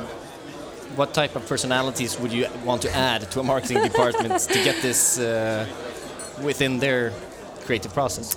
what 0.95 1.13
type 1.13 1.35
of 1.35 1.45
personalities 1.49 2.19
would 2.21 2.33
you 2.33 2.47
want 2.65 2.83
to 2.83 2.97
add 2.97 3.29
to 3.33 3.41
a 3.41 3.43
marketing 3.43 3.83
department 3.91 4.39
to 4.39 4.63
get 4.63 4.81
this 4.83 5.19
uh, 5.19 5.67
within 6.41 6.79
their 6.79 7.13
creative 7.65 7.93
process? 7.93 8.37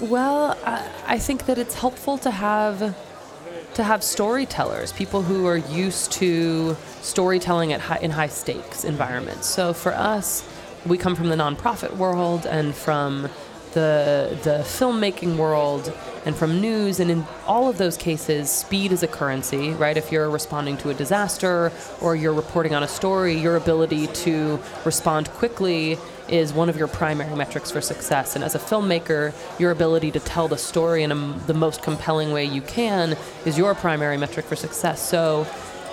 Well, 0.00 0.56
I 0.64 1.18
think 1.18 1.44
that 1.44 1.58
it's 1.58 1.74
helpful 1.74 2.16
to 2.18 2.30
have 2.30 2.96
to 3.74 3.84
have 3.84 4.02
storytellers, 4.02 4.92
people 4.92 5.22
who 5.22 5.46
are 5.46 5.58
used 5.58 6.10
to 6.12 6.74
storytelling 7.02 7.72
at 7.72 7.80
high, 7.80 7.98
in 7.98 8.10
high 8.10 8.26
stakes 8.28 8.84
environments. 8.84 9.46
So 9.46 9.72
for 9.72 9.92
us, 9.92 10.42
we 10.86 10.96
come 10.96 11.14
from 11.14 11.28
the 11.28 11.36
nonprofit 11.36 11.96
world 11.96 12.46
and 12.46 12.74
from 12.74 13.28
the 13.72 14.38
the 14.42 14.58
filmmaking 14.64 15.36
world 15.36 15.92
and 16.26 16.36
from 16.36 16.60
news 16.60 17.00
and 17.00 17.10
in 17.10 17.24
all 17.46 17.68
of 17.68 17.78
those 17.78 17.96
cases 17.96 18.50
speed 18.50 18.92
is 18.92 19.02
a 19.02 19.08
currency 19.08 19.70
right 19.70 19.96
if 19.96 20.12
you're 20.12 20.28
responding 20.28 20.76
to 20.76 20.90
a 20.90 20.94
disaster 20.94 21.72
or 22.00 22.14
you're 22.14 22.34
reporting 22.34 22.74
on 22.74 22.82
a 22.82 22.88
story 22.88 23.34
your 23.34 23.56
ability 23.56 24.06
to 24.08 24.58
respond 24.84 25.28
quickly 25.30 25.98
is 26.30 26.52
one 26.52 26.68
of 26.68 26.76
your 26.76 26.88
primary 26.88 27.34
metrics 27.36 27.70
for 27.70 27.80
success. 27.80 28.36
And 28.36 28.44
as 28.44 28.54
a 28.54 28.58
filmmaker, 28.58 29.34
your 29.58 29.72
ability 29.72 30.12
to 30.12 30.20
tell 30.20 30.48
the 30.48 30.56
story 30.56 31.02
in 31.02 31.12
a, 31.12 31.38
the 31.46 31.54
most 31.54 31.82
compelling 31.82 32.32
way 32.32 32.44
you 32.44 32.62
can 32.62 33.16
is 33.44 33.58
your 33.58 33.74
primary 33.74 34.16
metric 34.16 34.46
for 34.46 34.56
success. 34.56 35.06
So, 35.06 35.46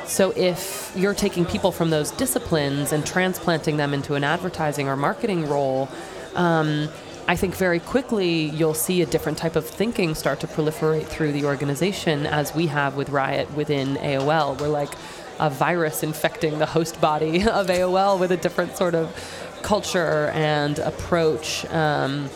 so 0.06 0.32
if 0.38 0.94
you're 0.96 1.16
taking 1.16 1.46
people 1.46 1.72
from 1.72 1.90
those 1.90 2.12
disciplines 2.12 2.94
and 2.94 3.06
transplanting 3.06 3.78
them 3.78 3.94
into 3.94 4.14
an 4.14 4.24
advertising 4.24 4.88
or 4.88 4.96
marketing 4.96 5.50
role, 5.50 5.90
um, 6.36 6.88
I 7.30 7.36
think 7.36 7.56
very 7.56 7.82
quickly 7.82 8.46
you'll 8.46 8.74
see 8.74 9.02
a 9.02 9.06
different 9.06 9.38
type 9.38 9.58
of 9.58 9.68
thinking 9.68 10.16
start 10.16 10.40
to 10.40 10.48
proliferate 10.48 11.08
through 11.08 11.34
the 11.34 11.44
organization, 11.44 12.26
as 12.26 12.56
we 12.56 12.68
have 12.68 12.96
with 12.96 13.10
RYOT 13.10 13.52
within 13.54 13.98
AOL. 13.98 14.58
We're 14.62 14.70
like 14.70 14.94
a 15.38 15.50
virus 15.50 16.04
infecting 16.04 16.60
the 16.60 16.66
host 16.66 17.02
body 17.02 17.44
of 17.48 17.68
AOL 17.68 18.18
with 18.18 18.32
a 18.32 18.38
different 18.38 18.78
sort 18.78 18.96
of 18.96 19.14
culture 19.62 20.32
and 20.34 20.80
approach 20.80 21.66
um, 21.66 22.30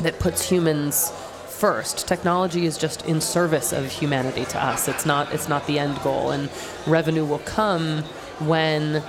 that 0.00 0.18
puts 0.18 0.48
humans 0.48 1.12
first. 1.46 2.08
Technology 2.08 2.64
is 2.64 2.78
just 2.78 3.04
in 3.04 3.20
service 3.20 3.70
of 3.70 3.84
humanity 3.92 4.46
to 4.46 4.64
us. 4.64 4.88
It's 4.88 5.04
not. 5.04 5.30
It's 5.34 5.48
not 5.48 5.66
the 5.66 5.78
end 5.78 6.00
goal, 6.02 6.30
and 6.30 6.48
revenue 6.86 7.26
will 7.26 7.40
come 7.40 8.02
when 8.38 9.02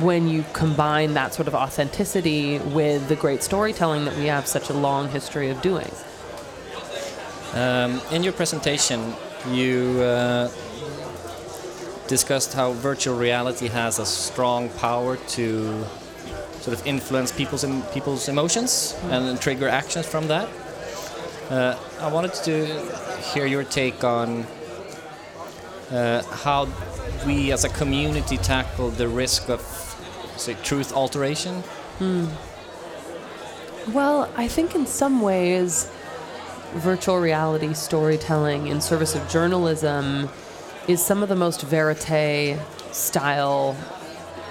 when 0.00 0.28
you 0.28 0.44
combine 0.52 1.14
that 1.14 1.34
sort 1.34 1.48
of 1.48 1.54
authenticity 1.54 2.58
with 2.58 3.08
the 3.08 3.16
great 3.16 3.42
storytelling 3.42 4.04
that 4.04 4.16
we 4.16 4.26
have 4.26 4.46
such 4.46 4.70
a 4.70 4.72
long 4.72 5.08
history 5.08 5.50
of 5.50 5.60
doing. 5.62 5.90
Um, 7.54 8.00
in 8.12 8.22
your 8.22 8.32
presentation, 8.32 9.14
you 9.50 10.00
uh, 10.02 10.50
discussed 12.06 12.54
how 12.54 12.72
virtual 12.72 13.16
reality 13.16 13.68
has 13.68 13.98
a 13.98 14.06
strong 14.06 14.68
power 14.70 15.16
to 15.16 15.84
sort 16.60 16.78
of 16.78 16.86
influence 16.86 17.32
people's 17.32 17.64
people's 17.92 18.28
emotions 18.28 18.96
and 19.10 19.40
trigger 19.40 19.68
actions 19.68 20.06
from 20.06 20.28
that. 20.28 20.48
Uh, 21.50 21.78
I 22.00 22.12
wanted 22.12 22.34
to 22.44 22.66
hear 23.32 23.46
your 23.46 23.64
take 23.64 24.04
on 24.04 24.46
uh, 25.90 26.22
how 26.22 26.68
we 27.26 27.52
as 27.52 27.64
a 27.64 27.68
community 27.68 28.36
tackle 28.36 28.90
the 28.90 29.08
risk 29.08 29.48
of, 29.48 29.60
say, 30.36 30.54
truth 30.62 30.92
alteration? 30.92 31.62
Well, 33.92 34.30
I 34.36 34.48
think 34.48 34.74
in 34.74 34.86
some 34.86 35.20
ways, 35.22 35.90
virtual 36.74 37.18
reality 37.18 37.72
storytelling 37.74 38.66
in 38.66 38.80
service 38.80 39.14
of 39.14 39.28
journalism 39.28 40.28
is 40.86 41.04
some 41.04 41.22
of 41.22 41.28
the 41.28 41.36
most 41.36 41.62
verite 41.62 42.58
style 42.92 43.76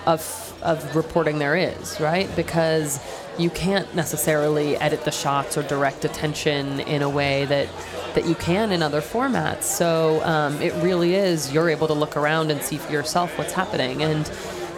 of 0.06 0.44
of 0.64 0.96
reporting 0.96 1.38
there 1.38 1.56
is, 1.56 2.00
right? 2.00 2.34
Because 2.36 3.00
you 3.38 3.50
can't 3.50 3.94
necessarily 3.94 4.76
edit 4.78 5.06
the 5.06 5.12
shots 5.12 5.58
or 5.58 5.64
direct 5.64 6.04
attention 6.04 6.80
in 6.82 7.04
a 7.04 7.10
way 7.10 7.46
that 7.46 7.68
that 8.14 8.26
you 8.26 8.36
can 8.36 8.72
in 8.72 8.82
other 8.82 9.02
formats. 9.02 9.64
So 9.64 10.24
um, 10.24 10.62
it 10.62 10.74
really 10.84 11.16
is 11.16 11.54
you're 11.54 11.70
able 11.70 11.88
to 11.88 11.94
look 11.94 12.18
around 12.18 12.52
and 12.52 12.62
see 12.62 12.78
for 12.78 12.92
yourself 12.92 13.38
what's 13.38 13.54
happening. 13.54 14.02
And 14.02 14.30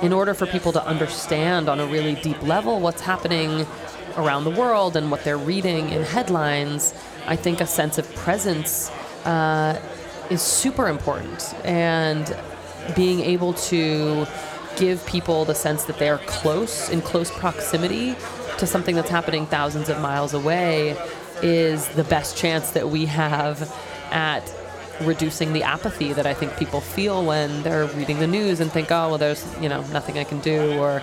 in 0.01 0.13
order 0.13 0.33
for 0.33 0.45
people 0.45 0.71
to 0.73 0.85
understand 0.85 1.69
on 1.69 1.79
a 1.79 1.85
really 1.85 2.15
deep 2.15 2.41
level 2.41 2.79
what's 2.79 3.01
happening 3.01 3.65
around 4.17 4.43
the 4.43 4.51
world 4.51 4.95
and 4.95 5.11
what 5.11 5.23
they're 5.23 5.37
reading 5.37 5.89
in 5.89 6.03
headlines, 6.03 6.93
I 7.27 7.35
think 7.35 7.61
a 7.61 7.67
sense 7.67 7.97
of 7.97 8.13
presence 8.15 8.89
uh, 9.25 9.79
is 10.29 10.41
super 10.41 10.87
important. 10.87 11.53
And 11.63 12.35
being 12.95 13.19
able 13.21 13.53
to 13.53 14.25
give 14.77 15.05
people 15.05 15.45
the 15.45 15.55
sense 15.55 15.83
that 15.85 15.99
they 15.99 16.09
are 16.09 16.19
close, 16.19 16.89
in 16.89 17.01
close 17.01 17.29
proximity 17.31 18.15
to 18.57 18.65
something 18.65 18.95
that's 18.95 19.09
happening 19.09 19.45
thousands 19.45 19.89
of 19.89 19.99
miles 19.99 20.33
away, 20.33 20.95
is 21.41 21.87
the 21.89 22.03
best 22.03 22.37
chance 22.37 22.71
that 22.71 22.89
we 22.89 23.05
have 23.05 23.73
at 24.11 24.53
reducing 25.01 25.53
the 25.53 25.63
apathy 25.63 26.13
that 26.13 26.25
I 26.25 26.33
think 26.33 26.57
people 26.57 26.81
feel 26.81 27.25
when 27.25 27.63
they're 27.63 27.85
reading 27.87 28.19
the 28.19 28.27
news 28.27 28.59
and 28.59 28.71
think, 28.71 28.91
oh, 28.91 29.09
well, 29.09 29.17
there's 29.17 29.45
you 29.61 29.69
know 29.69 29.81
nothing 29.87 30.17
I 30.17 30.23
can 30.23 30.39
do, 30.39 30.77
or 30.79 31.01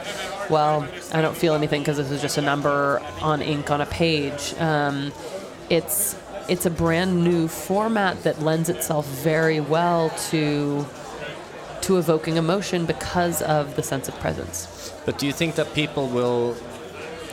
well, 0.50 0.87
I 1.12 1.23
don't 1.23 1.37
feel 1.37 1.55
anything 1.55 1.83
because 1.83 1.97
this 1.97 2.11
is 2.11 2.21
just 2.21 2.38
a 2.38 2.43
number 2.43 3.02
on 3.21 3.43
ink 3.43 3.71
on 3.71 3.81
a 3.81 3.87
page. 3.87 4.55
Um, 4.59 5.12
it's 5.71 6.16
it's 6.49 6.66
a 6.66 6.71
brand 6.71 7.25
new 7.25 7.49
format 7.49 8.23
that 8.23 8.40
lends 8.40 8.69
itself 8.69 9.07
very 9.07 9.61
well 9.61 10.11
to 10.31 10.87
to 11.83 11.99
evoking 11.99 12.37
emotion 12.37 12.85
because 12.87 13.43
of 13.43 13.76
the 13.76 13.83
sense 13.83 14.09
of 14.09 14.19
presence. 14.21 14.93
But 15.05 15.19
do 15.19 15.26
you 15.26 15.33
think 15.33 15.55
that 15.55 15.73
people 15.73 16.09
will 16.09 16.57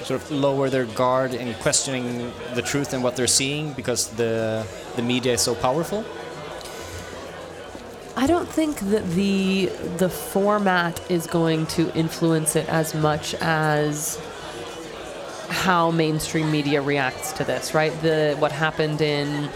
sort 0.05 0.21
of 0.21 0.31
lower 0.31 0.69
their 0.69 0.85
guard 0.85 1.33
in 1.33 1.53
questioning 1.55 2.31
the 2.55 2.61
truth 2.61 2.93
and 2.93 3.03
what 3.03 3.15
they're 3.15 3.27
seeing 3.27 3.73
because 3.73 4.07
the 4.09 4.65
the 4.95 5.01
media 5.01 5.33
is 5.33 5.41
so 5.41 5.55
powerful? 5.55 6.05
I 8.15 8.27
don't 8.27 8.47
think 8.47 8.79
that 8.91 9.09
the 9.11 9.65
the 9.97 10.09
format 10.09 10.99
is 11.09 11.25
going 11.27 11.65
to 11.67 11.91
influence 11.95 12.55
it 12.55 12.69
as 12.69 12.93
much 12.93 13.33
as 13.35 14.19
how 15.49 15.91
mainstream 15.91 16.51
media 16.51 16.81
reacts 16.81 17.31
to 17.33 17.43
this, 17.43 17.73
right? 17.73 17.93
The 18.01 18.35
what 18.39 18.51
happened 18.51 19.01
in 19.01 19.49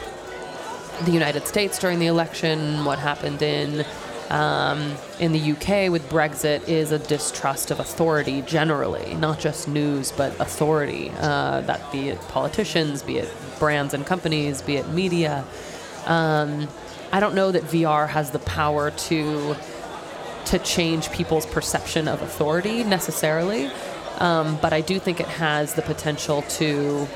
the 1.05 1.11
United 1.11 1.47
States 1.47 1.77
during 1.77 1.99
the 1.99 2.07
election, 2.07 2.83
what 2.83 2.99
happened 2.99 3.41
in 3.41 3.85
um, 4.29 4.95
in 5.19 5.31
the 5.31 5.51
UK 5.51 5.91
with 5.91 6.07
Brexit 6.09 6.67
is 6.67 6.91
a 6.91 6.99
distrust 6.99 7.71
of 7.71 7.79
authority 7.79 8.41
generally, 8.41 9.15
not 9.15 9.39
just 9.39 9.67
news, 9.67 10.11
but 10.11 10.37
authority. 10.39 11.11
Uh, 11.17 11.61
that 11.61 11.91
be 11.91 12.09
it 12.09 12.19
politicians, 12.27 13.01
be 13.01 13.17
it 13.17 13.33
brands 13.59 13.93
and 13.93 14.05
companies, 14.05 14.61
be 14.61 14.75
it 14.75 14.87
media. 14.89 15.45
Um, 16.05 16.67
I 17.11 17.19
don't 17.19 17.35
know 17.35 17.51
that 17.51 17.63
VR 17.63 18.07
has 18.09 18.31
the 18.31 18.39
power 18.39 18.91
to 18.91 19.55
to 20.45 20.59
change 20.59 21.11
people's 21.11 21.45
perception 21.45 22.07
of 22.07 22.21
authority 22.21 22.83
necessarily, 22.83 23.69
um, 24.19 24.57
but 24.61 24.71
I 24.71 24.79
do 24.79 24.97
think 24.97 25.19
it 25.19 25.27
has 25.27 25.73
the 25.73 25.81
potential 25.81 26.41
to 26.41 27.07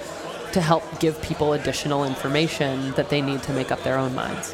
to 0.54 0.62
help 0.62 1.00
give 1.00 1.22
people 1.22 1.54
additional 1.54 2.04
information 2.04 2.92
that 2.94 3.10
they 3.10 3.22
need 3.22 3.42
to 3.44 3.54
make 3.54 3.72
up 3.72 3.84
their 3.84 3.98
own 3.98 4.14
minds. 4.16 4.54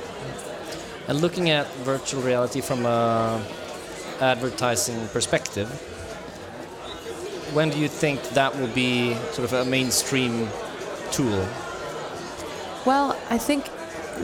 And 1.07 1.21
looking 1.21 1.49
at 1.49 1.67
virtual 1.77 2.21
reality 2.21 2.61
from 2.61 2.85
a 2.85 3.41
advertising 4.19 5.07
perspective, 5.09 5.69
when 7.53 7.69
do 7.69 7.79
you 7.79 7.87
think 7.87 8.21
that 8.29 8.55
will 8.59 8.67
be 8.67 9.13
sort 9.31 9.51
of 9.51 9.53
a 9.53 9.65
mainstream 9.65 10.49
tool? 11.11 11.47
Well, 12.85 13.17
I 13.29 13.37
think 13.37 13.69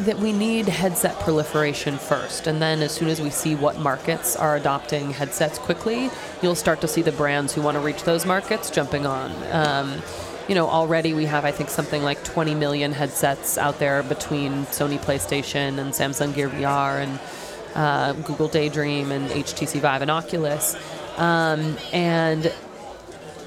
that 0.06 0.18
we 0.18 0.34
need 0.34 0.68
headset 0.68 1.20
proliferation 1.20 1.98
first, 1.98 2.48
and 2.48 2.62
then 2.62 2.82
as 2.82 2.92
soon 2.92 3.10
as 3.10 3.22
we 3.22 3.30
see 3.30 3.56
what 3.56 3.80
markets 3.80 4.36
are 4.36 4.56
adopting 4.56 5.12
headsets 5.12 5.60
quickly, 5.60 6.10
you'll 6.42 6.56
start 6.56 6.82
to 6.82 6.88
see 6.88 7.02
the 7.02 7.12
brands 7.12 7.54
who 7.54 7.62
want 7.62 7.76
to 7.76 7.82
reach 7.82 8.04
those 8.04 8.26
markets 8.26 8.70
jumping 8.70 9.06
on. 9.06 9.32
Um, 9.52 10.02
you 10.48 10.56
know, 10.56 10.68
already 10.68 11.14
we 11.14 11.26
have, 11.26 11.46
I 11.46 11.52
think, 11.52 11.70
something 11.70 12.04
like 12.04 12.24
20 12.24 12.56
million 12.56 12.92
headsets 12.92 13.58
out 13.58 13.80
there 13.80 14.04
between 14.04 14.66
Sony 14.68 15.00
PlayStation 15.00 15.80
and 15.80 15.94
Samsung 15.94 16.36
Gear 16.36 16.50
VR 16.50 17.04
and 17.04 17.20
uh, 17.76 18.14
Google 18.24 18.48
Daydream 18.48 19.12
and 19.12 19.30
HTC 19.30 19.80
Vive 19.80 20.02
and 20.02 20.12
Oculus. 20.12 20.76
Um, 21.18 21.78
and, 21.94 22.54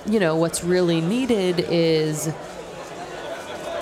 you 0.06 0.20
know, 0.20 0.36
what's 0.36 0.64
really 0.64 1.00
needed 1.00 1.60
is 1.68 2.32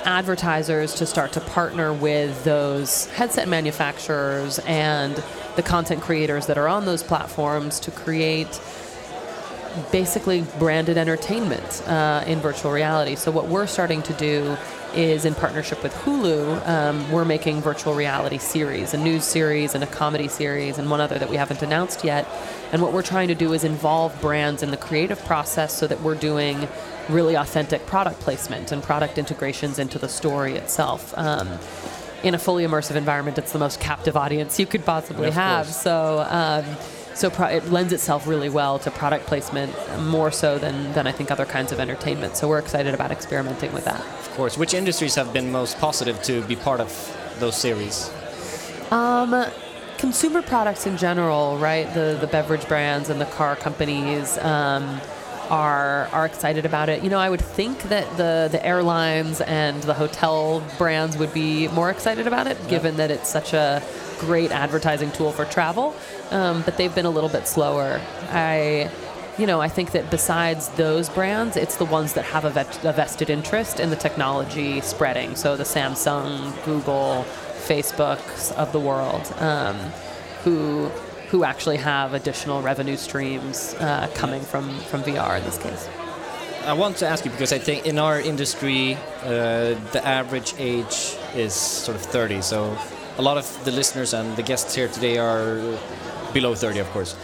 advertisers 0.05 0.95
to 0.95 1.07
start 1.07 1.33
to 1.33 1.41
partner 1.41 1.93
with 1.93 2.45
those 2.45 3.07
headset 3.11 3.49
manufacturers 3.49 4.59
and 4.61 5.23
the 5.57 5.63
content 5.63 6.03
creators 6.03 6.47
that 6.47 6.59
are 6.59 6.69
on 6.69 6.85
those 6.85 7.03
platforms 7.03 7.81
to 7.81 7.91
create 7.91 8.61
basically 9.91 10.45
branded 10.59 10.97
entertainment 10.97 11.83
uh, 11.87 12.25
in 12.27 12.41
virtual 12.41 12.73
reality. 12.73 13.17
So 13.17 13.31
what 13.31 13.47
we're 13.49 13.67
starting 13.67 14.03
to 14.03 14.13
do 14.15 14.57
is 14.95 15.25
in 15.25 15.35
partnership 15.35 15.83
with 15.83 15.93
Hulu, 15.93 16.67
um, 16.69 17.11
we're 17.11 17.25
making 17.25 17.61
virtual 17.61 17.95
reality 17.95 18.39
series, 18.39 18.95
a 18.95 18.97
news 18.97 19.25
series 19.25 19.75
and 19.75 19.83
a 19.83 19.87
comedy 19.89 20.29
series, 20.29 20.79
and 20.79 20.91
one 20.91 21.01
other 21.01 21.19
that 21.19 21.29
we 21.29 21.37
haven't 21.37 21.63
announced 21.63 22.05
yet. 22.05 22.29
And 22.73 22.81
what 22.81 22.93
we're 22.93 23.03
trying 23.03 23.29
to 23.29 23.35
do 23.35 23.53
is 23.53 23.65
involve 23.65 24.19
brands 24.21 24.63
in 24.63 24.71
the 24.71 24.77
creative 24.77 25.19
process 25.25 25.77
so 25.77 25.87
that 25.89 26.01
we're 26.01 26.15
doing 26.15 26.69
really 27.09 27.35
authentic 27.35 27.85
product 27.87 28.21
placement 28.21 28.73
and 28.73 28.83
product 28.83 29.19
integrations 29.19 29.79
into 29.79 29.99
the 29.99 30.09
story 30.09 30.55
itself. 30.55 31.13
Um, 31.17 31.59
in 32.23 32.35
a 32.35 32.39
fully 32.39 32.65
immersive 32.65 32.97
environment, 32.97 33.37
it's 33.37 33.53
the 33.53 33.59
most 33.59 33.81
captive 33.81 34.17
audience 34.17 34.59
you 34.59 34.67
could 34.67 34.85
possibly 34.85 35.31
have. 35.31 35.67
course. 35.67 35.83
So. 35.83 36.25
Um, 36.29 36.65
so 37.15 37.31
pro- 37.31 37.49
it 37.49 37.71
lends 37.71 37.93
itself 37.93 38.27
really 38.27 38.49
well 38.49 38.79
to 38.81 38.91
product 38.91 39.27
placement 39.27 39.73
more 40.03 40.31
so 40.31 40.59
than, 40.59 40.93
than 40.93 41.07
I 41.07 41.13
think 41.13 41.31
other 41.31 41.47
kinds 41.47 41.73
of 41.73 41.81
entertainment. 41.81 42.37
So 42.37 42.49
we're 42.49 42.59
excited 42.59 42.95
about 42.95 43.11
experimenting 43.11 43.73
with 43.73 43.85
that. 43.85 44.01
Of 44.01 44.31
course. 44.37 44.59
Which 44.59 44.75
industries 44.75 45.15
have 45.15 45.33
been 45.33 45.53
most 45.53 45.79
positive 45.79 46.23
to 46.25 46.43
be 46.43 46.57
part 46.57 46.81
of 46.81 46.91
those 47.39 47.57
series? 47.57 48.11
Um, 48.91 49.47
consumer 49.99 50.43
products 50.43 50.87
in 50.87 50.97
general, 50.97 51.57
right? 51.59 51.93
The 51.95 52.19
the 52.21 52.27
beverage 52.27 52.67
brands 52.69 53.09
and 53.11 53.21
the 53.21 53.27
car 53.27 53.57
companies 53.57 54.39
um, 54.39 55.01
are 55.51 56.09
are 56.13 56.27
excited 56.27 56.67
about 56.67 56.89
it. 56.89 57.03
You 57.03 57.11
know, 57.11 57.19
I 57.19 57.31
would 57.31 57.41
think 57.41 57.83
that 57.85 58.09
the 58.17 58.49
the 58.51 58.65
airlines 58.65 59.41
and 59.41 59.83
the 59.85 59.95
hotel 59.95 60.63
brands 60.79 61.17
would 61.17 61.33
be 61.33 61.69
more 61.69 61.91
excited 61.91 62.27
about 62.27 62.47
it, 62.47 62.57
given 62.69 62.97
that 62.97 63.11
it's 63.11 63.29
such 63.29 63.53
a 63.53 63.83
great 64.19 64.51
advertising 64.51 65.11
tool 65.13 65.33
for 65.33 65.45
travel. 65.45 65.95
Um, 66.31 66.63
but 66.63 66.77
they've 66.77 66.95
been 66.95 67.07
a 67.07 67.11
little 67.11 67.31
bit 67.31 67.47
slower. 67.47 68.01
I. 68.31 68.91
You 69.37 69.49
know, 69.49 69.61
I 69.61 69.67
think 69.67 69.91
that 69.91 70.13
besides 70.13 70.69
those 70.77 71.09
brands, 71.09 71.57
it's 71.57 71.75
the 71.75 71.85
ones 71.85 72.13
that 72.13 72.25
have 72.25 72.45
a, 72.45 72.51
vet- 72.51 72.85
a 72.85 72.93
vested 72.93 73.31
interest 73.31 73.81
in 73.81 73.91
the 73.91 73.97
technology 73.97 74.81
spreading. 74.81 75.35
So 75.35 75.57
the 75.57 75.65
Samsung, 75.65 76.55
Google, 76.65 77.27
Facebooks 77.67 78.53
of 78.53 78.71
the 78.71 78.79
world, 78.79 79.27
um, 79.41 79.75
who 80.45 80.89
who 81.35 81.43
actually 81.43 81.79
have 81.79 82.15
additional 82.15 82.63
revenue 82.63 82.97
streams 82.97 83.75
uh, 83.81 84.09
coming 84.15 84.41
from, 84.41 84.71
from 84.83 85.03
VR 85.03 85.39
in 85.39 85.45
this 85.45 85.59
case. 85.59 85.89
I 86.65 86.75
want 86.75 86.97
to 86.99 87.09
ask 87.09 87.25
you 87.25 87.31
because 87.33 87.53
I 87.53 87.59
think 87.59 87.87
in 87.87 87.99
our 87.99 88.21
industry, 88.21 88.95
uh, 89.23 89.75
the 89.91 90.01
average 90.05 90.55
age 90.59 91.17
is 91.35 91.53
sort 91.53 91.97
of 91.97 92.03
30. 92.03 92.41
So 92.41 92.79
a 93.19 93.23
lot 93.23 93.37
of 93.37 93.65
the 93.65 93.71
listeners 93.71 94.13
and 94.15 94.37
the 94.37 94.43
guests 94.43 94.75
here 94.75 94.89
today 94.89 95.19
are 95.19 95.61
below 96.33 96.55
30, 96.55 96.81
of 96.81 96.91
course. 96.91 97.17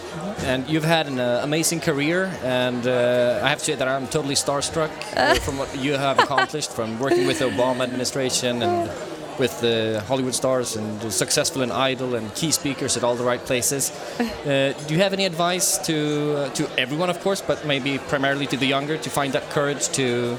And 0.44 0.68
you've 0.68 0.84
had 0.84 1.08
an 1.08 1.18
uh, 1.18 1.40
amazing 1.42 1.80
career, 1.80 2.32
and 2.44 2.86
uh, 2.86 3.40
I 3.42 3.48
have 3.48 3.58
to 3.58 3.64
say 3.64 3.74
that 3.74 3.88
I'm 3.88 4.06
totally 4.06 4.36
starstruck 4.36 4.90
uh, 5.16 5.34
from 5.46 5.58
what 5.58 5.76
you 5.76 5.94
have 5.94 6.18
accomplished, 6.18 6.72
from 6.72 6.98
working 7.00 7.26
with 7.26 7.40
the 7.40 7.46
Obama 7.46 7.82
administration 7.82 8.62
and 8.62 8.90
with 9.38 9.60
the 9.60 10.02
Hollywood 10.06 10.34
stars 10.34 10.76
and 10.76 11.12
successful 11.12 11.62
in 11.62 11.72
Idol 11.72 12.14
and 12.14 12.32
key 12.34 12.52
speakers 12.52 12.96
at 12.96 13.02
all 13.02 13.16
the 13.16 13.24
right 13.24 13.44
places. 13.44 13.90
Uh, 14.40 14.72
do 14.86 14.94
you 14.94 15.00
have 15.00 15.12
any 15.12 15.26
advice 15.26 15.76
to 15.76 16.34
uh, 16.36 16.48
to 16.54 16.66
everyone, 16.78 17.10
of 17.10 17.20
course, 17.20 17.42
but 17.42 17.66
maybe 17.66 17.98
primarily 17.98 18.46
to 18.46 18.56
the 18.56 18.66
younger, 18.66 18.96
to 18.96 19.10
find 19.10 19.32
that 19.34 19.50
courage 19.50 19.88
to, 19.90 20.36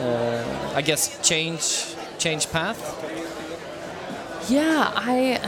uh, 0.00 0.72
I 0.74 0.82
guess, 0.82 1.18
change 1.20 1.94
change 2.18 2.50
path? 2.50 2.78
Yeah, 4.50 4.90
I, 4.96 5.40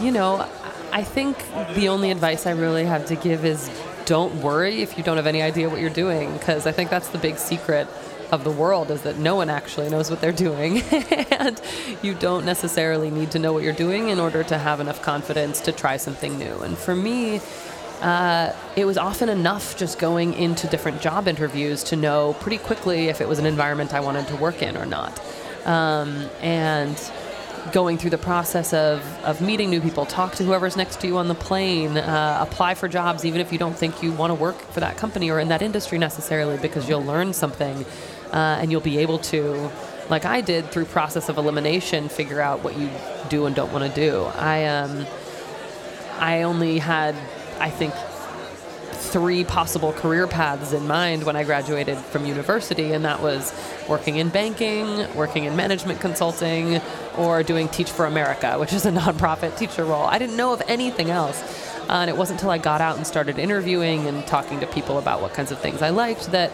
you 0.02 0.12
know, 0.12 0.46
I 0.92 1.02
think 1.02 1.38
the 1.74 1.88
only 1.88 2.10
advice 2.10 2.46
I 2.46 2.50
really 2.50 2.84
have 2.84 3.06
to 3.06 3.16
give 3.16 3.44
is 3.44 3.70
don't 4.04 4.42
worry 4.42 4.82
if 4.82 4.98
you 4.98 5.04
don't 5.04 5.16
have 5.16 5.26
any 5.26 5.40
idea 5.40 5.70
what 5.70 5.80
you're 5.80 5.88
doing, 5.88 6.32
because 6.34 6.66
I 6.66 6.72
think 6.72 6.90
that's 6.90 7.08
the 7.08 7.18
big 7.18 7.38
secret 7.38 7.88
of 8.32 8.44
the 8.44 8.50
world 8.50 8.90
is 8.90 9.02
that 9.02 9.18
no 9.18 9.34
one 9.34 9.50
actually 9.50 9.88
knows 9.88 10.10
what 10.10 10.20
they're 10.20 10.30
doing. 10.30 10.82
and 11.30 11.60
you 12.02 12.14
don't 12.14 12.44
necessarily 12.44 13.10
need 13.10 13.30
to 13.32 13.38
know 13.38 13.52
what 13.52 13.62
you're 13.62 13.72
doing 13.72 14.08
in 14.08 14.20
order 14.20 14.44
to 14.44 14.58
have 14.58 14.78
enough 14.78 15.02
confidence 15.02 15.60
to 15.62 15.72
try 15.72 15.96
something 15.96 16.38
new. 16.38 16.60
And 16.60 16.76
for 16.76 16.94
me, 16.94 17.40
uh, 18.02 18.52
it 18.76 18.84
was 18.84 18.98
often 18.98 19.28
enough 19.28 19.76
just 19.76 19.98
going 19.98 20.34
into 20.34 20.66
different 20.66 21.00
job 21.00 21.26
interviews 21.28 21.82
to 21.84 21.96
know 21.96 22.34
pretty 22.40 22.58
quickly 22.58 23.08
if 23.08 23.20
it 23.20 23.28
was 23.28 23.38
an 23.38 23.46
environment 23.46 23.94
I 23.94 24.00
wanted 24.00 24.28
to 24.28 24.36
work 24.36 24.62
in 24.62 24.76
or 24.76 24.86
not. 24.86 25.20
Um, 25.66 26.28
and 26.40 26.96
going 27.72 27.98
through 27.98 28.10
the 28.10 28.18
process 28.18 28.72
of, 28.72 29.00
of 29.24 29.40
meeting 29.40 29.70
new 29.70 29.80
people, 29.80 30.06
talk 30.06 30.34
to 30.36 30.44
whoever's 30.44 30.76
next 30.76 31.00
to 31.00 31.06
you 31.06 31.18
on 31.18 31.28
the 31.28 31.34
plane, 31.34 31.96
uh, 31.96 32.38
apply 32.40 32.74
for 32.74 32.88
jobs, 32.88 33.24
even 33.24 33.40
if 33.40 33.52
you 33.52 33.58
don't 33.58 33.76
think 33.76 34.02
you 34.02 34.12
want 34.12 34.30
to 34.30 34.34
work 34.34 34.58
for 34.72 34.80
that 34.80 34.96
company 34.96 35.30
or 35.30 35.38
in 35.38 35.48
that 35.48 35.62
industry 35.62 35.98
necessarily, 35.98 36.56
because 36.58 36.88
you'll 36.88 37.04
learn 37.04 37.32
something 37.32 37.84
uh, 38.32 38.58
and 38.60 38.70
you'll 38.70 38.80
be 38.80 38.98
able 38.98 39.18
to, 39.18 39.70
like 40.08 40.24
I 40.24 40.40
did 40.40 40.70
through 40.70 40.86
process 40.86 41.28
of 41.28 41.36
elimination, 41.38 42.08
figure 42.08 42.40
out 42.40 42.64
what 42.64 42.78
you 42.78 42.88
do 43.28 43.46
and 43.46 43.54
don't 43.54 43.72
want 43.72 43.84
to 43.92 43.94
do. 43.94 44.24
I 44.24 44.66
um, 44.66 45.06
I 46.18 46.42
only 46.42 46.78
had, 46.78 47.14
I 47.58 47.70
think, 47.70 47.94
three 49.00 49.44
possible 49.44 49.92
career 49.92 50.26
paths 50.26 50.72
in 50.72 50.86
mind 50.86 51.24
when 51.24 51.34
I 51.34 51.44
graduated 51.44 51.98
from 51.98 52.26
university, 52.26 52.92
and 52.92 53.04
that 53.04 53.20
was 53.20 53.52
working 53.88 54.16
in 54.16 54.28
banking, 54.28 55.12
working 55.16 55.44
in 55.44 55.56
management 55.56 56.00
consulting, 56.00 56.80
or 57.16 57.42
doing 57.42 57.68
Teach 57.68 57.90
for 57.90 58.04
America, 58.04 58.58
which 58.58 58.72
is 58.72 58.86
a 58.86 58.92
nonprofit 58.92 59.56
teacher 59.56 59.84
role. 59.84 60.04
I 60.04 60.18
didn't 60.18 60.36
know 60.36 60.52
of 60.52 60.62
anything 60.68 61.10
else. 61.10 61.42
Uh, 61.88 62.02
and 62.02 62.10
it 62.10 62.16
wasn't 62.16 62.38
until 62.38 62.50
I 62.50 62.58
got 62.58 62.80
out 62.80 62.98
and 62.98 63.04
started 63.04 63.36
interviewing 63.36 64.06
and 64.06 64.24
talking 64.24 64.60
to 64.60 64.66
people 64.68 64.98
about 64.98 65.20
what 65.20 65.34
kinds 65.34 65.50
of 65.50 65.58
things 65.58 65.82
I 65.82 65.90
liked 65.90 66.30
that 66.30 66.52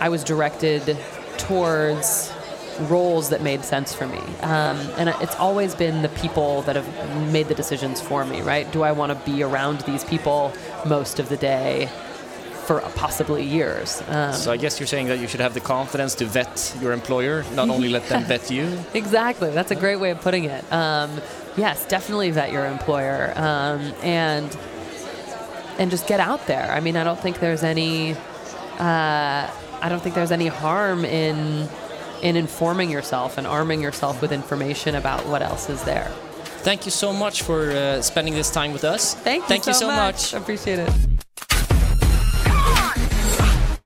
I 0.00 0.08
was 0.08 0.24
directed 0.24 0.98
towards 1.38 2.31
roles 2.80 3.28
that 3.30 3.42
made 3.42 3.64
sense 3.64 3.94
for 3.94 4.06
me. 4.06 4.18
Um, 4.40 4.78
and 4.98 5.08
it's 5.20 5.36
always 5.36 5.74
been 5.74 6.02
the 6.02 6.08
people 6.10 6.62
that 6.62 6.76
have 6.76 7.32
made 7.32 7.48
the 7.48 7.54
decisions 7.54 8.00
for 8.00 8.24
me, 8.24 8.40
right? 8.42 8.70
Do 8.72 8.82
I 8.82 8.92
want 8.92 9.12
to 9.12 9.30
be 9.30 9.42
around 9.42 9.80
these 9.82 10.04
people 10.04 10.52
most 10.86 11.18
of 11.18 11.28
the 11.28 11.36
day? 11.36 11.88
For 12.66 12.78
possibly 12.94 13.42
years. 13.42 14.00
Um, 14.06 14.32
so 14.34 14.52
I 14.52 14.56
guess 14.56 14.78
you're 14.78 14.86
saying 14.86 15.08
that 15.08 15.18
you 15.18 15.26
should 15.26 15.40
have 15.40 15.52
the 15.52 15.60
confidence 15.60 16.14
to 16.14 16.24
vet 16.26 16.72
your 16.80 16.92
employer, 16.92 17.44
not 17.54 17.68
only 17.68 17.88
let 17.88 18.08
them 18.08 18.22
vet 18.32 18.52
you. 18.52 18.78
Exactly. 18.94 19.50
That's 19.50 19.72
a 19.72 19.74
great 19.74 19.96
way 19.96 20.12
of 20.12 20.20
putting 20.20 20.44
it. 20.44 20.64
Um, 20.72 21.20
yes, 21.56 21.84
definitely 21.86 22.30
vet 22.30 22.52
your 22.52 22.64
employer, 22.66 23.32
um, 23.34 23.92
and 24.04 24.56
and 25.78 25.90
just 25.90 26.06
get 26.06 26.20
out 26.20 26.46
there. 26.46 26.70
I 26.70 26.78
mean, 26.78 26.96
I 26.96 27.02
don't 27.02 27.18
think 27.18 27.40
there's 27.40 27.64
any. 27.64 28.12
Uh, 28.78 29.50
I 29.82 29.88
don't 29.88 30.00
think 30.00 30.14
there's 30.14 30.30
any 30.30 30.46
harm 30.46 31.04
in 31.04 31.68
in 32.22 32.36
informing 32.36 32.90
yourself 32.90 33.36
and 33.36 33.46
arming 33.46 33.82
yourself 33.82 34.22
with 34.22 34.32
information 34.32 34.94
about 34.94 35.26
what 35.26 35.42
else 35.42 35.68
is 35.68 35.82
there. 35.84 36.10
Thank 36.62 36.84
you 36.84 36.92
so 36.92 37.12
much 37.12 37.42
for 37.42 37.70
uh, 37.72 38.00
spending 38.00 38.34
this 38.34 38.50
time 38.50 38.72
with 38.72 38.84
us. 38.84 39.14
Thank 39.14 39.42
you, 39.42 39.48
Thank 39.48 39.64
so, 39.64 39.70
you 39.70 39.74
so 39.74 39.86
much. 39.88 40.32
much. 40.32 40.40
Appreciate 40.40 40.78
it. 40.78 41.11